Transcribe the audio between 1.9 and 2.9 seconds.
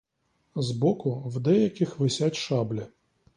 висять шаблі.